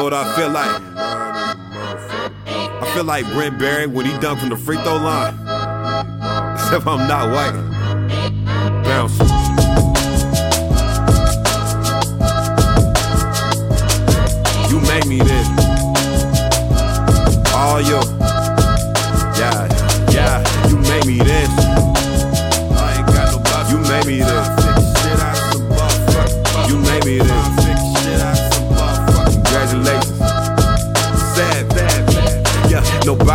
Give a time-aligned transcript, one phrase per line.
[0.00, 0.82] know what I feel like?
[2.82, 5.34] I feel like Brent Barry when he done from the free throw line.
[6.54, 7.69] Except I'm not white.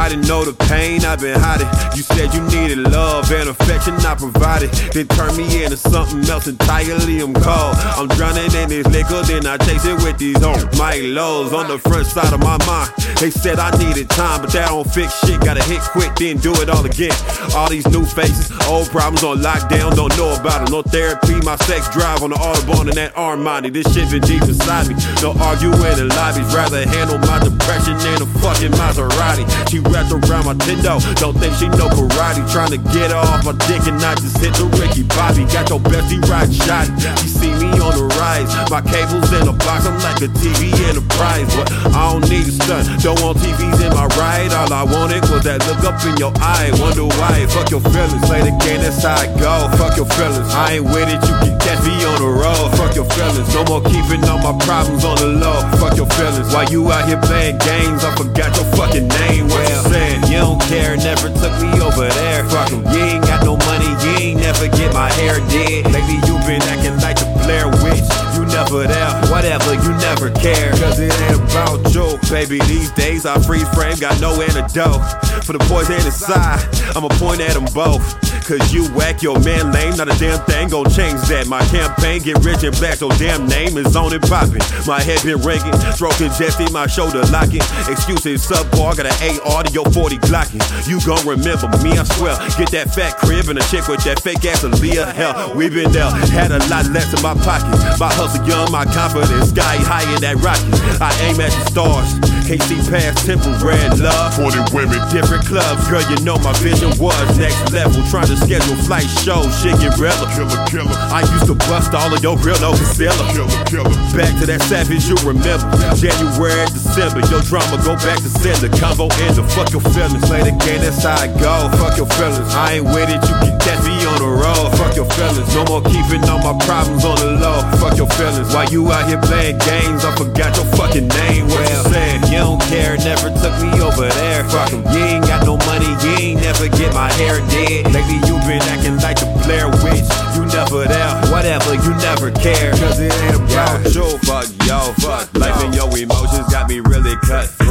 [0.06, 1.68] Yeah, nobody know the pain I've been hiding.
[1.96, 4.70] You said you needed love and affection I provided.
[4.94, 7.22] Then turn me into something else entirely.
[7.22, 7.76] I'm cold.
[7.98, 11.68] I'm drowning in this liquor, then I chase it with these on my lows on
[11.68, 12.92] the front side of my mind.
[13.20, 15.42] They said I needed time, but that don't fix shit.
[15.42, 17.16] Gotta hit quick, then do it all again.
[17.56, 20.72] All these new faces, old problems on lockdown, don't know about it.
[20.72, 23.74] No therapy, my sex drive on the Autobahn and that Armani.
[23.74, 24.96] This shit been deep inside me.
[25.22, 29.46] No arguing in lobbies, rather handle my depression in a fucking Maserati.
[29.70, 32.44] She wrapped around my Tindo, don't think she know karate.
[32.52, 35.48] Trying to get her off my dick and not just hit the Ricky Bobby.
[35.48, 36.92] Got your bestie right shot.
[37.24, 38.52] She see me on the rise.
[38.68, 41.48] My cables in a box, I'm like a TV enterprise.
[41.56, 44.52] But I don't need a stunt, don't want TVs in my ride.
[44.52, 46.76] All I wanted was that look up in your eye.
[46.76, 48.20] Wonder why, fuck your feelings.
[48.28, 49.72] Play the game, that's how I go.
[49.80, 50.52] Fuck your feelings.
[50.52, 51.56] I ain't with it, you can
[51.86, 52.74] me on the road.
[52.76, 53.48] Fuck your feelings.
[53.54, 55.62] No more keeping all my problems on the low.
[55.78, 56.52] Fuck your feelings.
[56.54, 59.48] While you out here playing games, I forgot your fucking name.
[59.48, 60.22] What you saying?
[60.28, 62.44] You don't care, never took me over there.
[62.50, 62.84] Fuck 'em.
[62.92, 65.86] You ain't got no money, you ain't never get my hair did.
[65.94, 68.04] Lately you been acting like the Blair Witch.
[68.36, 70.72] You never there, whatever, you never care.
[70.82, 72.60] Cause it ain't about you, baby.
[72.66, 75.02] These days I freeze frame, got no antidote.
[75.46, 76.60] For the poison inside,
[76.96, 78.04] I'ma point at them both.
[78.46, 81.48] Cause you whack your man lame, not a damn thing gon' change that.
[81.50, 84.62] My campaign get rich and black, so damn name is on and poppin'.
[84.86, 87.66] My head been ringing, throat congested, my shoulder locking.
[87.90, 90.62] Excuses subpar, got an AR to your 40 glocking.
[90.86, 92.38] You gon' remember me, I swear.
[92.54, 95.10] Get that fat crib and a chick with that fake ass Aaliyah.
[95.18, 97.74] Hell, we been there, had a lot less in my pocket.
[97.98, 100.70] My hustle young, my confidence sky high in that rocket.
[101.02, 102.14] I aim at the stars,
[102.46, 104.38] see past temporary love.
[104.38, 105.02] 40 women.
[105.10, 107.98] Different clubs, girl, you know my vision was next level.
[108.14, 110.30] Trying to schedule flight shows, shit get realer.
[110.38, 110.96] Killer, killer.
[111.10, 113.18] I used to bust all of your real no concealer.
[113.34, 113.96] Killer, killer.
[114.14, 115.66] Back to that savage you remember.
[115.98, 118.70] January, December, your drama go back to sender.
[118.78, 120.22] Combo end the fuck your feelings.
[120.30, 121.72] Play the game, that's how I go.
[121.82, 122.54] Fuck your feelings.
[122.54, 123.95] I ain't with it, you can catch me
[124.26, 124.70] the road.
[124.78, 125.50] Fuck your feelings.
[125.54, 127.62] No more keeping all my problems on the low.
[127.78, 128.50] Fuck your feelings.
[128.54, 131.48] While you out here playing games, I forgot your fucking name.
[131.48, 132.22] What you saying?
[132.34, 134.44] You don't care, never took me over there.
[134.50, 134.82] Fuck 'em.
[134.94, 137.94] You ain't got no money, you ain't never get my hair did.
[137.94, 140.08] Lately you been acting like the Blair Witch.
[140.36, 142.72] You never there, whatever, you never care.
[142.82, 144.18] Cause it ain't about you.
[144.26, 147.65] Fuck yo, fuck life and your emotions got me really cutthroat.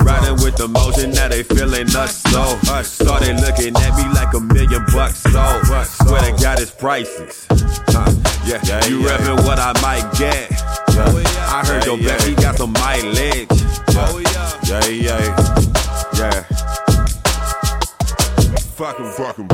[0.00, 2.58] Riding with the motion, now they feeling us slow.
[2.82, 5.64] Started looking at me like a million bucks sold.
[5.86, 7.46] Swear to God, it's prices.
[7.94, 8.14] Uh,
[8.44, 9.16] yeah, yeah, you yeah.
[9.16, 10.50] repping what I might get.
[10.94, 11.06] Yeah.
[11.48, 12.18] I heard yeah, your yeah.
[12.18, 13.48] Becky got some mileage.
[13.92, 14.12] Yeah,
[14.68, 15.18] yeah, yeah.
[16.14, 16.44] yeah.
[16.44, 16.60] yeah.
[18.76, 19.49] Fucking, fucking.